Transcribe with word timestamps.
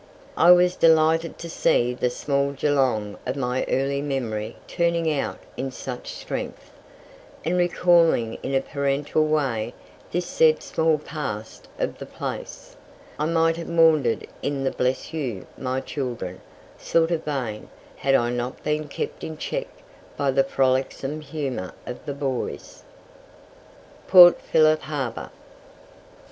I 0.35 0.49
was 0.49 0.75
delighted 0.75 1.37
to 1.37 1.47
see 1.47 1.93
the 1.93 2.09
small 2.09 2.53
Geelong 2.53 3.19
of 3.27 3.35
my 3.35 3.63
early 3.69 4.01
memory 4.01 4.55
turning 4.67 5.13
out 5.13 5.37
in 5.55 5.69
such 5.69 6.11
strength; 6.15 6.71
and 7.45 7.55
recalling 7.55 8.39
in 8.41 8.55
a 8.55 8.61
parental 8.61 9.27
way 9.27 9.75
this 10.11 10.25
said 10.25 10.63
small 10.63 10.97
past 10.97 11.67
of 11.77 11.99
the 11.99 12.07
place, 12.07 12.75
I 13.19 13.27
might 13.27 13.57
have 13.57 13.69
maundered 13.69 14.25
in 14.41 14.63
the 14.63 14.71
"bless 14.71 15.13
you, 15.13 15.45
my 15.55 15.79
children," 15.81 16.41
sort 16.79 17.11
of 17.11 17.23
vein, 17.23 17.69
had 17.97 18.15
I 18.15 18.31
not 18.31 18.63
been 18.63 18.87
kept 18.87 19.23
in 19.23 19.37
check 19.37 19.67
by 20.17 20.31
the 20.31 20.43
frolicsome 20.43 21.21
humour 21.21 21.75
of 21.85 22.03
the 22.07 22.15
boys. 22.15 22.81
PORT 24.07 24.41
PHILLIP 24.41 24.81
HARBOUR. 24.81 25.29